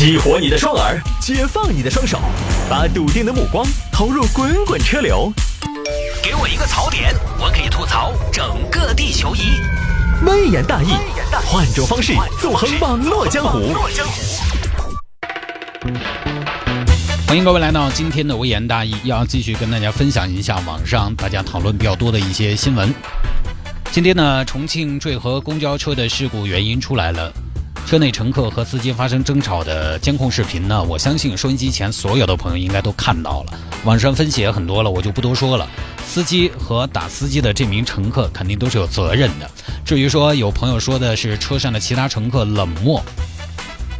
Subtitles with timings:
[0.00, 2.18] 激活你的双耳，解放你的双手，
[2.70, 5.30] 把笃定的目光投入滚滚车流。
[6.22, 9.60] 给我一个槽点，我可以吐槽整个地球仪。
[10.24, 10.94] 微言大义，
[11.44, 13.74] 换种方式纵横网络江湖。
[17.26, 22.90] 欢迎各位来到今天的微言大义，要继续跟大家分享一下网上大家讨论比较多的一些新闻。
[23.92, 27.30] 今天呢，重庆坠河公交车的事故原因出来了。
[27.90, 35.68] 车内乘客和司机发生争吵的监控视频呢，我相信收音机前所有的朋友应该都看到了，网上分析也很多了，我就不多说了。
[36.06, 39.50] 司机和打司机的这名乘客肯定都是有责任的。
[39.84, 43.02] 至于说有朋友说的是车上的其他乘客冷漠，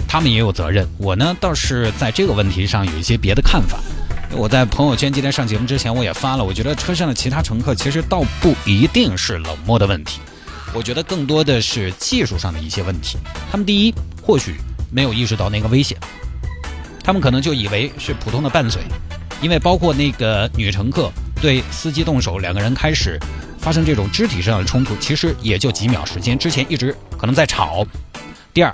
[0.07, 0.87] 他们也有责任。
[0.97, 3.81] 我呢倒是在这个问题上有一些别的看法。
[4.31, 10.21] 我在朋友圈今天上节目之前我也发了，我觉得车上的其他乘客其实倒不一定是冷漠的问题。
[10.73, 13.19] 我觉得更多的是技术上的一些问题。
[13.51, 14.55] 他们第一，或许
[14.91, 15.99] 没有意识到那个危险，
[17.03, 18.83] 他们可能就以为是普通的拌嘴，
[19.43, 23.19] 因为包括那个女乘客对司机动手，两个人开始
[23.59, 27.85] 发生这种肢体上的冲突，其实也就几秒时间，之前一直可能在吵。
[28.55, 28.73] 第二，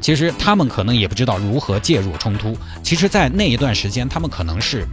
[0.00, 4.86] 其实他们可能也不知道如何介入冲突，其实，在那一段时间，他们可能是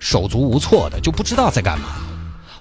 [0.00, 1.96] 手足无措的，就不知道在干嘛。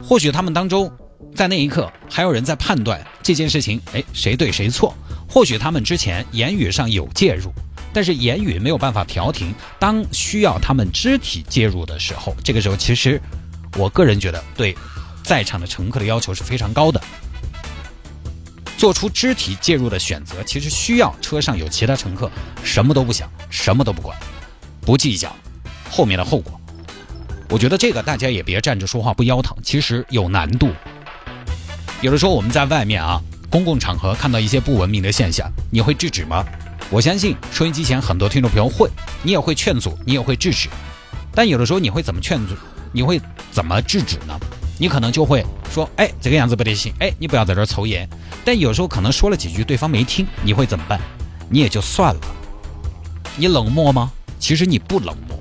[0.04, 0.92] 或许他们当中。
[1.36, 4.94] 在那一刻，还有人在判断这件事情，哎，谁对谁错？
[5.30, 7.52] 或许他们之前言语上有介入，
[7.94, 9.54] 但是言语没有办法调停。
[9.78, 13.22] 当需要他们肢体介入的时候，这个时候其实，
[13.78, 14.76] 我个人觉得对
[15.24, 17.02] 在场的乘客的要求是非常高的。
[18.78, 22.32] 做出肢体介入的选择，其实需要车上有其他乘客
[22.64, 24.18] 什么都不想，什么都不管，
[24.82, 25.36] 不计较
[25.90, 26.60] 后面的后果。
[27.50, 30.72] 我觉得这个大家也别站着说话不腰疼，其实有难度。
[32.02, 36.46] 有的时候我们在外面啊，公共场合看到一些不文明的现象，你会制止吗？
[36.92, 38.88] 我相信收音机前很多听众朋友会，
[39.24, 40.70] 你也会劝阻，你也会制止。
[41.34, 42.54] 但有的时候你会怎么劝阻？
[42.92, 43.20] 你会
[43.52, 44.40] 怎么制止呢？
[44.78, 48.08] 你可能就会说：“哎，这个样子不得行，哎，你不要在这儿抽烟。”
[48.46, 51.02] 但有时候可能说了几句，对方没听，你会怎么办？
[51.50, 52.22] 你也就算了。
[53.36, 54.12] 你冷漠吗？
[54.40, 55.38] 其实你不冷漠，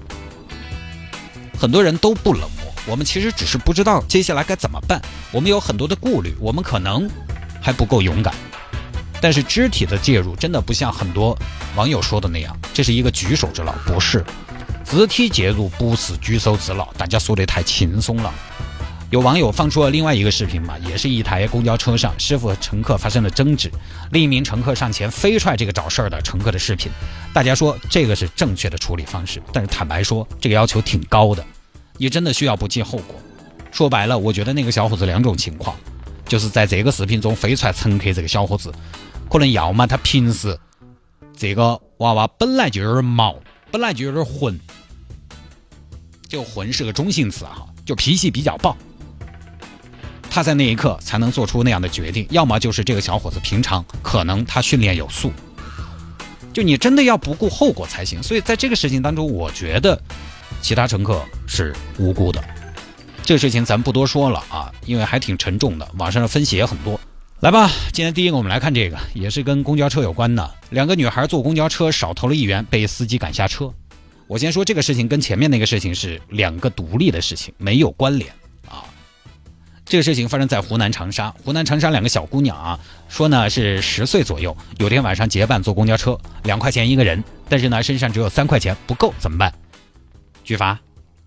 [1.59, 2.49] 很多人都不冷。
[2.87, 5.03] 我们其实只是不知道接下来该怎么办，
[5.33, 7.11] 我们有很多的顾虑，我们可能
[7.61, 8.33] 还不够勇敢。
[9.21, 11.37] 但是肢体的介入真的不像很多
[11.75, 14.25] 网友说的那样，这是一个举手之劳，不是。
[14.85, 18.33] 肢体介入不是举手之劳，大家说的太轻松了。
[19.11, 23.71] 有网友放出了另外一个视频嘛，也是一台公交车上，师傅和乘客发生了争执，
[24.13, 26.91] 另一名乘客上前飞踹这个找事儿的乘客的视频。
[27.33, 31.45] 大家说这个是正确的处理方式，但是坦白说，这个要求挺高的。
[31.99, 33.17] 你真的需要不计后果。
[33.73, 35.77] 说白了，我觉得那个小伙子两种情况，
[36.27, 38.73] 就是在这个视频中飞出来乘客这个小伙子，
[39.31, 40.59] 可能要么他平时
[41.37, 43.37] 这个娃娃本来就有点毛，
[43.71, 44.59] 本来就有点混，
[46.27, 48.75] 就混是个中性词哈，就脾气比较暴，
[50.31, 55.31] 他在那一刻才能做出那样的决定；要么就是这个小伙子平常可能他训练有素，
[56.55, 58.23] 就你真的要不顾后果才行。
[58.23, 60.01] 所以在这个事情当中，我觉得。
[60.61, 62.43] 其他乘客是无辜的，
[63.23, 66.99] 这个事情咱不多说了啊，因为还挺沉重的，网上的分析也很多。
[67.41, 70.55] 来吧，今天第一个我们来看这个，也是跟公交车有关的。
[70.71, 73.71] 两个女孩坐公交车少投了一元，被司机赶下车。
[74.27, 78.33] 我先说这个事情跟前面那个事情是两个独立的事情，没有关联
[78.67, 78.83] 啊。
[79.85, 89.53] 这个事情发生在湖南长沙，湖南长沙两个小姑娘啊，说呢是十岁左右，有天晚上结伴坐公交车，两块钱一个人，但是呢身上只有三块钱，不够怎么办？
[90.47, 90.79] 菊发，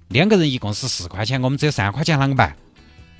[0.07, 2.55] 两个人一共是四块钱，我们只有三块钱，啷个办？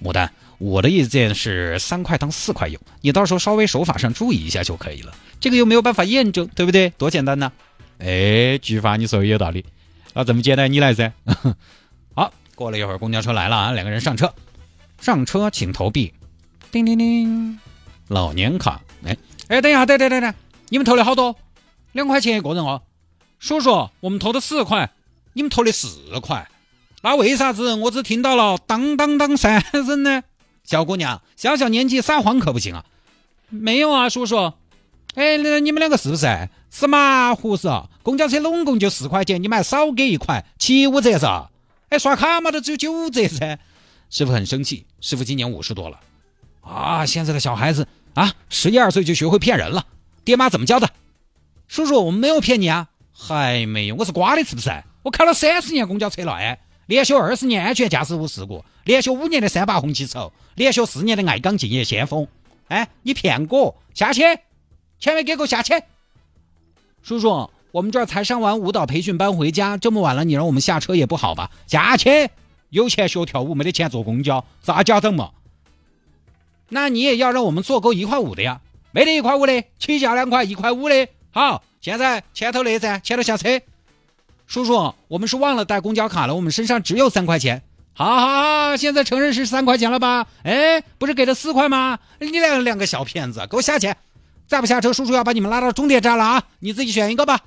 [0.02, 5.14] 牡丹，我的意见是三块当四块用，你到时候稍微手法上注意一下就可以了。
[5.42, 6.90] 这个又没有办法验证，对不对？
[6.92, 7.52] 多简单呢！
[7.98, 9.66] 哎，菊发，你说的有道理。
[10.14, 11.12] 那这么简单，你来噻。
[12.16, 14.34] 好，过了一会儿，公交车来了啊，两个人上车，
[15.02, 16.14] 上车请投币。
[16.72, 17.60] 叮叮叮，
[18.08, 18.82] 老年卡。
[19.04, 19.18] 哎
[19.50, 20.34] 哎，等一下，等等等等，
[20.70, 21.36] 你们投了好多？
[21.92, 22.84] 两块钱一个人哦。
[23.38, 24.90] 叔叔，我们投的四块。
[25.34, 26.50] 你们投的四块，
[27.02, 30.24] 那为啥子我只听到了当当当三声呢？
[30.64, 32.86] 小姑娘，小小年纪撒谎可不行啊！
[33.50, 34.54] 没有啊，叔叔。
[35.16, 37.68] 哎，那你们两个是不是是马虎是？
[38.04, 41.26] 公交车拢共就四块钱，你们还少给一块，七五折是？
[41.90, 43.58] 哎，刷卡嘛都只有九折噻。
[44.12, 46.00] 师傅很生气，师傅今年五十多了
[46.62, 49.86] 啊，现在的小孩子啊，十一二岁就学会骗人了。
[50.24, 50.90] 爹妈怎么教的？
[51.68, 54.70] 叔叔，我们没有骗你啊，还没有，我是瓜的，是不是？
[55.02, 62.28] 我开了三十年公交车了，哎，连续二十年安全驾驶无事故，连续五年的三八红旗手，连续四年的爱岗敬业先锋。
[62.68, 63.76] 哎，你骗我？
[63.94, 64.22] 下去，
[65.00, 65.74] 前面给我下去。
[67.02, 71.50] 叔叔，我们这儿才上完舞蹈培训班回家，这么晚了，你让我们下车也不好吧？
[71.66, 72.30] 下去，
[72.70, 75.32] 有钱学跳舞，没得钱坐公交，咋家整嘛？
[76.68, 78.62] 那你也要让我们坐够一块五的呀？
[78.92, 81.08] 没得一块五的，起价两块，一块五的。
[81.32, 83.62] 好，现在前头那站，前头下车。
[84.50, 87.62] 叔叔，我们是忘了带公交卡了，我们身上只有三块钱。
[87.94, 90.26] 好好好，现在承认是三块钱了吧？
[90.42, 92.00] 哎，不是给了四块吗？
[92.18, 93.94] 你两两个小骗子，给我下去！
[94.48, 96.44] 再不下车，叔叔要把你们拉到终点站了啊！
[96.58, 97.40] 你自己选一个吧。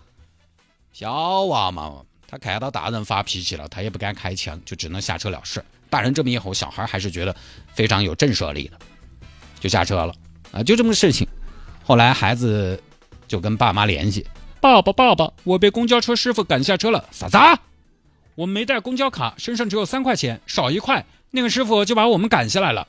[0.92, 5.64] 小娃嘛，他看到大人发脾气了，他也不敢开枪，就只能下车了事。
[5.90, 7.34] 大人这么一吼，小孩还是觉得
[7.74, 8.78] 非常有震慑力的，
[9.58, 10.14] 就下车了
[10.52, 10.62] 啊！
[10.62, 11.26] 就这么个事情。
[11.82, 12.80] 后来孩子
[13.26, 14.24] 就跟爸妈联系
[14.62, 17.36] ：“爸爸，爸爸，我被公交车师傅赶下车了。”啥子？
[18.36, 22.86] 我没带公交卡，身上只有三块钱，少一块，那个师傅就把我们赶下来了。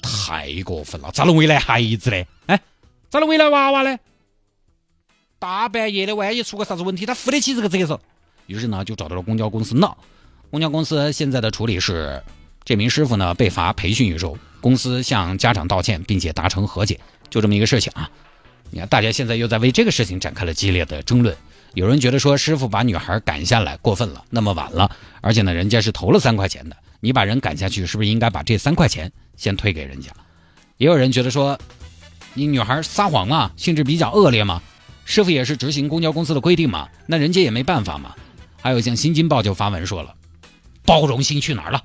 [0.00, 2.24] 太过分了，咋能为难孩子呢？
[2.46, 2.60] 哎，
[3.10, 3.98] 咋能为难娃娃呢？
[5.40, 7.98] 大半夜的，万一出个啥子问题，他负得起这个责任。
[8.46, 9.98] 于是呢，就找到了公交公司闹。
[10.52, 12.22] 公交公司现在的处理是，
[12.62, 18.08] 这名师傅呢被罚培训一周，公司向家长道歉，并且达成和解，就这么一个事情啊。
[18.70, 21.36] 你看，大家现在又在为这个事情展开了激烈的争论。
[21.74, 30.10] 有人觉得说，师傅把女孩赶下来过分了，那么晚了，而且呢，人家是投了三块钱的，你把人赶下去，是不是应该把这三块钱先退给人家？
[30.78, 31.58] 也有人觉得说，
[32.34, 34.62] 你女孩撒谎嘛，性质比较恶劣嘛。
[35.04, 38.14] 师傅也是执行公交公司的规定嘛，那人家也没办法嘛。
[38.60, 40.14] 还有像《新京报》就发文说了，
[40.84, 41.82] 包容心去哪儿了？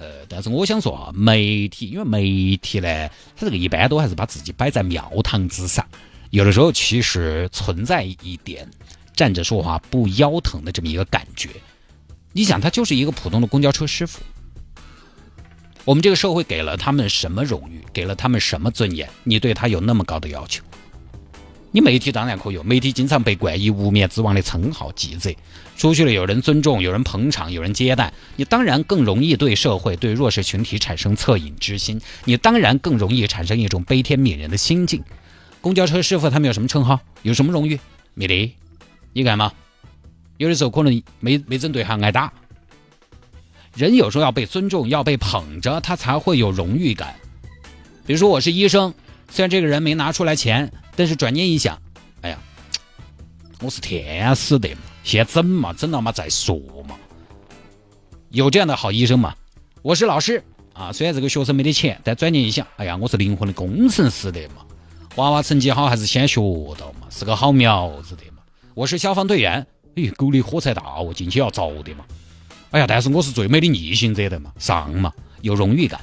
[0.00, 5.86] 呃，但是我想说啊，媒体因为媒体呢，他这个一般都还是把自己摆在庙堂之上，
[6.30, 8.66] 有的时候其实存在一点
[9.14, 11.50] 站着说话不腰疼的这么一个感觉。
[12.32, 14.20] 你想，他就是一个普通的公交车师傅，
[15.84, 19.06] 我们这个社会给了他们什么荣誉，给了他们什么尊严？
[19.22, 20.64] 你对他有那么高的要求？
[21.72, 25.30] 你媒体当然可以，媒体经常被冠以无冕之王的称号，记者
[25.76, 35.02] 出去了有人尊重，有人捧场，有人接待，你当然更容易对社会、对弱势群体产生恻隐之心，你当然更容易产生一种悲天悯人的心境。
[35.60, 36.98] 公交车师傅他们有什么称号？
[37.22, 37.78] 有什么荣誉？
[38.14, 38.52] 没得，
[39.12, 39.52] 你看吗，
[40.38, 42.32] 有的时候可能没没整对还挨打。
[43.76, 47.14] 人有时候要被尊重，要被捧着，他才会有荣誉感。
[48.04, 48.92] 比如说我是医生，
[49.30, 50.70] 虽然这个人没拿出来钱。
[50.96, 51.80] 但是转念一想，
[52.20, 52.38] 哎呀，
[53.62, 56.94] 我是天使的嘛，先整嘛，整了嘛再说嘛。
[58.28, 59.34] 有这样的好医生嘛？
[59.80, 60.44] 我是老师
[60.74, 64.56] 啊，虽然这个学生没得钱，但转念一想，哎呀，我是灵魂的工程师的嘛。
[65.14, 66.38] 娃娃成绩好还是先学
[66.78, 68.42] 到嘛，是个好苗子的嘛。
[68.74, 69.66] 我是消防队员，
[69.96, 72.04] 哎，狗的火才大哦，进去要着的嘛。
[72.72, 75.10] 哎呀，但是我是最美的逆行者的嘛，上嘛，
[75.40, 75.98] 有荣誉感。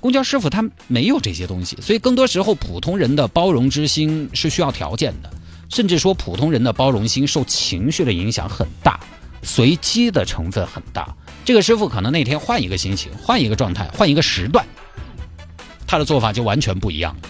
[0.00, 5.30] 公交师傅他没有这些东西，所以更多时候普通人的包容之心是需要条件的，
[5.68, 9.00] 甚至说普通人的包容心受情绪的影响很大，
[9.42, 11.12] 随机的成分很大。
[11.44, 14.64] 这个师傅可能那天换一个心情，换一个状态，换一个时段，
[15.86, 17.28] 他的做法就完全不一样了。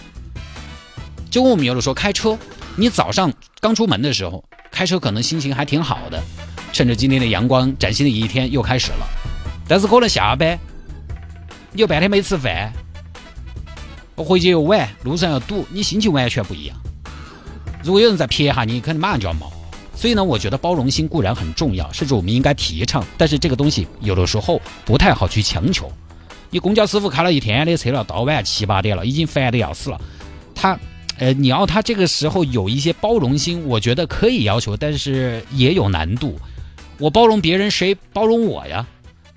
[1.31, 2.37] 就跟我们有的说开车，
[2.75, 6.21] 你早上刚出门的时候开车可能心情还挺好的，
[6.73, 9.07] 趁着今天的阳光，崭新的一天又开始了，
[9.67, 10.59] 但是可能下班。
[11.71, 12.71] 你又半天没吃饭，
[14.15, 16.75] 我回去又晚，路上又堵，你心情完全不一样。
[17.83, 19.51] 如果有人再撇下你，可能马上就要冒。
[19.95, 23.03] 所以呢，我觉得包容心固然很重要，甚至我们应该提倡。
[23.17, 25.91] 但是这个东西有的时候不太好去强求。
[26.49, 29.99] 你公交师傅开了一天的车了，到晚七八点了，已经烦得要死了。
[30.55, 30.79] 他，
[31.17, 36.39] 呃，你要他这个时候有一些包容心，我觉得可以要求，但是也有难度。
[36.99, 38.85] 我包容别人，谁包容我呀？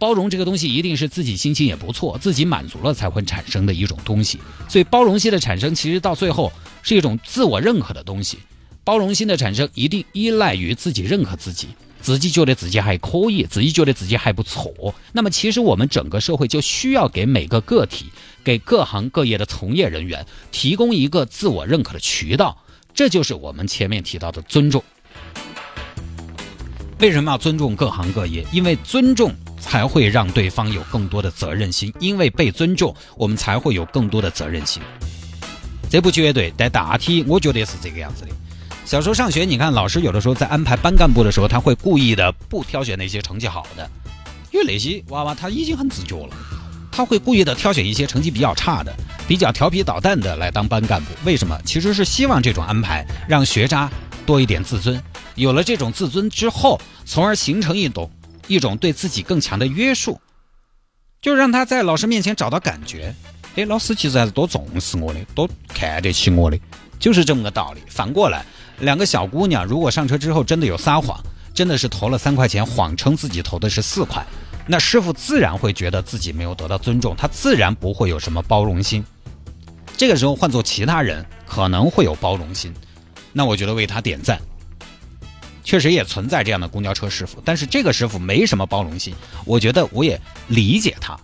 [0.00, 4.40] 包容这个东西一定是自己心情也不错，自己满足了才会产生的一种东西。
[4.66, 6.50] 所以包容心的产生，其实到最后
[6.82, 8.38] 是一种自我认可的东西。
[8.82, 11.68] 包容心的产生一定依赖于自己认可自己，
[12.00, 14.94] 自己觉得自己还可以，自己觉得自己还不错。
[15.12, 18.06] 那么其实我们整个社会就需要给每个个体，
[18.42, 22.56] 给各行各业的从业人员提供一个自我认可的渠道。
[22.94, 24.82] 这就是我们前面提到的尊重。
[27.00, 28.46] 为什么要尊重各行各业？
[28.50, 29.34] 因为尊重。
[29.60, 34.82] 才会让对方有更多的责任心，因为被尊重，我们才会有更多的责任心。
[35.88, 38.28] 这不绝对，但大体我觉得是这个样子的。
[38.86, 43.88] 小时候上学，你看老师有的时候在安排班干部的时候，他会故意的不挑选那些成绩好的，
[44.50, 46.34] 因为那些娃娃他已经很自觉了，
[46.90, 48.92] 他会故意的挑选一些成绩比较差的、
[49.28, 51.12] 比较调皮捣蛋的来当班干部。
[51.24, 51.56] 为什么？
[51.64, 53.90] 其实是希望这种安排让学渣
[54.24, 55.00] 多一点自尊，
[55.34, 58.10] 有了这种自尊之后，从而形成一种。
[58.50, 60.20] 一种对自己更强的约束，
[61.22, 63.14] 就让他在老师面前找到感觉。
[63.54, 66.58] 哎，老师其实还是多重视我的，多看得起我的，
[66.98, 67.80] 就是这么个道理。
[67.86, 68.44] 反过来，
[68.80, 71.16] 两个小姑娘如果上车之后真的有撒谎，
[71.54, 74.26] 真的是投了三块钱，谎称自己投的是四块，
[74.66, 79.04] 那师傅自然会觉得自己没有得到尊重，他自然不会有什么包容心。
[79.96, 82.74] 这个时候换做其他人可能会有包容心，
[83.32, 84.40] 那我觉得为他点赞。
[85.62, 89.14] 确实也存在这样的公交车师傅，但是这个师傅没什么包容心，
[89.44, 91.18] 我觉得我也理解他。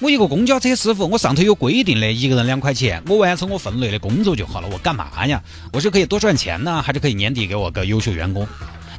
[0.00, 4.68] 我一个公交车师傅，我上头有规定的一个人两块钱，我完成我分内的工作就好了。
[4.70, 5.42] 我干嘛呀？
[5.72, 8.46] 我是可以多赚钱呢，还是可以年底给我个优秀员工？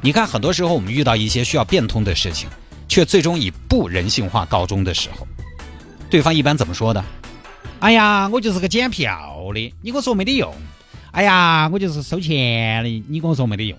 [0.02, 2.48] 你看，很多时候我们遇到一些需要变通的事情，
[2.86, 5.26] 却最终以不人性化告终的时候，
[6.10, 7.02] 对方一般怎么说的？
[7.78, 10.52] 哎呀，我就是个检票的，你跟我说没得用。
[11.12, 13.78] 哎呀，我就是收钱的，你跟我说没得用。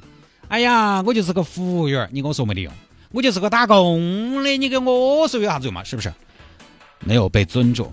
[0.51, 2.73] 哎呀，我就是个服务员，你跟我说没得用。
[3.13, 5.81] 我就是个打工的，你跟我说有啥子用嘛？
[5.81, 6.13] 是不是？
[6.99, 7.89] 没有被尊重，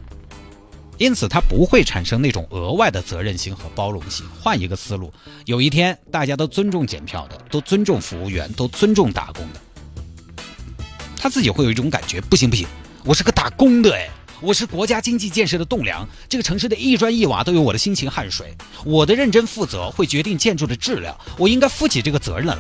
[0.97, 4.27] 因此他不会产生那种额外的责任心和包容心。
[4.41, 5.13] 换一个思路，
[5.45, 10.43] 有一天大家都尊重检票的，都尊重服务员，都尊重打工的，
[11.17, 12.67] 他自己会有一种感觉：不行不行，
[13.05, 22.57] 我是个打工的哎，我是国家经济建设的栋梁，这个城市的一砖一瓦都有我的辛勤汗水，我的认真负责会决定建筑的质量，我应该负起这个责任来。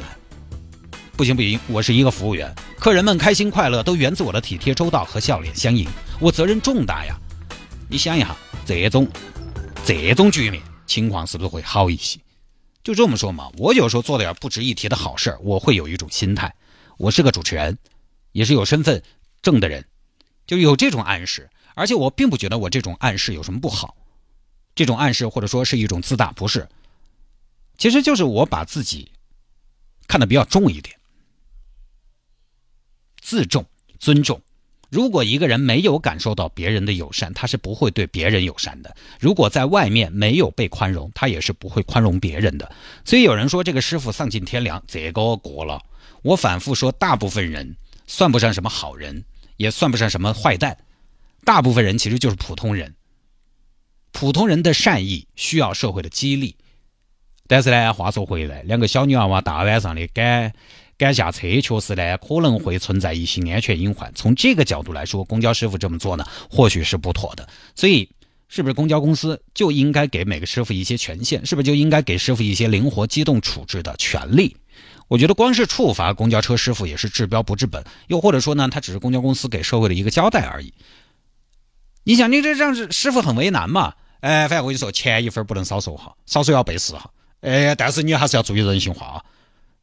[1.16, 7.16] 不行不行，我是一个服务员，客人们开心快乐都源自我的体贴周到和笑脸相迎，我责任重大呀！
[7.88, 9.06] 你想一下，这种
[9.84, 12.18] 这种局面情况是不是会好一些？
[12.82, 16.52] 就这么说嘛，我有时候做点不值一提的好事我会有一种心态，
[16.96, 17.78] 我是个主持人，
[18.32, 19.00] 也是有身份
[19.42, 19.84] 证的人，
[20.44, 23.96] 就有这种暗示，而且我并不觉得我这种暗示有什么不好，
[24.74, 26.68] 这种暗示或者说是一种自大，不是，
[27.78, 29.12] 其实就是我把自己
[30.08, 30.98] 看得比较重一点。
[33.20, 33.64] 自重、
[33.98, 34.40] 尊重。
[34.90, 38.96] 如果一个人没有感受到别人的友善，他是不会对别人友善的。
[39.20, 42.72] 如果在外面没有被宽容，他也是不会宽容别人的。
[43.04, 45.80] 所以有人说这个师傅丧尽天良，这个过了。
[46.22, 49.22] 我反复说，大部分人算不上什么好人，
[49.58, 50.76] 也算不上什么坏蛋。
[51.44, 52.94] 大部分人其实就是普通人。
[54.12, 56.56] 普通人的善意需要社会的激励。
[57.46, 60.52] 但是呢，话说回来，两个小女娃娃大晚上的赶。
[60.98, 64.12] 赶下车确实呢，可能会存在一些安全隐患。
[64.14, 67.48] 从这个角度来说，公交师傅这么做呢，或许是不妥的。
[67.76, 68.10] 所以，
[68.48, 71.46] 是不是公交公司就应该给每个师傅一些权限？
[71.46, 74.56] 是不是就应该给师傅一些灵活机动处置的权利？
[75.06, 77.84] 我觉得光是处罚公交车师傅也是治标不治本。
[78.08, 80.74] 又或者说呢，他只是公交公司给社会的一个交代而已。
[82.08, 83.92] 你想，你这让师傅很为难嘛？
[84.20, 87.10] 哎，反正我跟你说，钱一分不能少收哈，少收要背时哈。
[87.42, 89.24] 哎，但是你还是要注意人性化啊。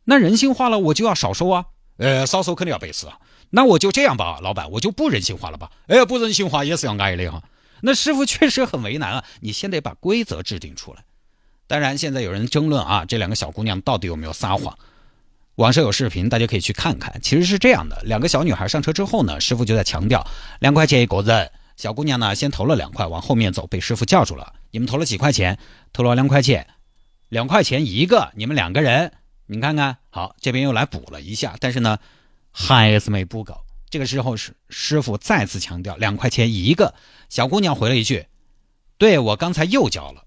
[0.05, 1.65] 那人性化了，我就要少收啊，
[1.98, 3.20] 呃，少收肯定要背时啊。
[3.51, 5.70] 那我就这样吧，老板，我就不人性化了吧？
[5.86, 7.44] 哎，不人性化也是要挨的哈。
[7.82, 11.03] 那师傅确实很为难啊，你先得把规则制定出来。
[11.67, 14.75] 当然，现在有人争论啊，这两个小姑娘到底有没有撒谎？
[15.58, 17.22] 网上有视频，大家可以去看看。
[17.22, 20.25] 其实是这样的，两个小女孩上车之后呢，师傅就在强调
[20.58, 21.51] 两块钱一个人。
[21.75, 24.53] 小姑娘呢，先投了两块，往后面走，被师傅叫住了。
[24.72, 25.60] 你们投了几块钱？
[25.91, 26.67] 投了两块钱，
[27.29, 29.12] 两块钱一个，你们两个人。
[29.48, 32.00] 你看看，好，这边又来补了一下，但是呢，
[32.51, 33.65] 还是没补够。
[33.89, 36.96] 这个时候是师傅再次强调两块钱一个。
[37.29, 38.27] 小姑娘回了一句
[38.98, 40.24] ：“对我刚才又交了。”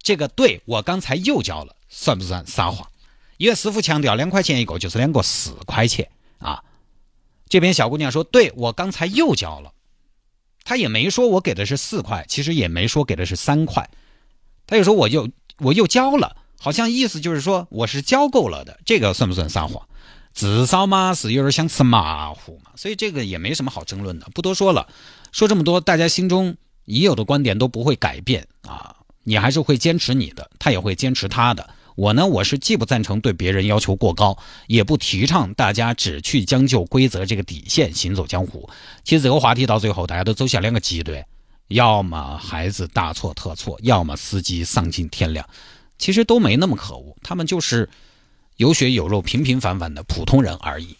[0.00, 2.90] 这个对我刚才又交了，算不算撒谎？
[3.38, 6.62] 因为师傅强调两块钱一个就是两个四块钱啊。
[7.48, 9.72] 这边小姑娘说：“对我刚才又交了。”
[10.64, 13.90] 他也没说我给的是四块，其实也没说给的是三块，
[14.66, 16.36] 他又说我又我又交了。
[16.58, 19.86] 好像意思就是说我是交够了的，这个算不算撒谎？
[20.32, 24.26] 至少嘛是有点想吃马虎嘛，所以这个也没什么好争论的。
[24.34, 24.88] 不多说了，
[25.30, 31.68] 说这么多，大家心中已有的观点都不会改变啊，你还是会坚持你的，他也会坚持他的。
[31.94, 34.36] 我呢，我是既不赞成对别人要求过高，
[34.66, 38.68] 也不提倡大家只去将就规则这个底线行走江湖。
[39.04, 41.24] 其实这个话题到最后，大家都走向两个极端：
[41.68, 45.48] 要么孩子大错特错，要么司机丧尽天良。
[45.96, 47.88] 其实都没那么可恶，他们就是
[48.56, 50.96] 有血有肉、平平凡凡的普通人而已。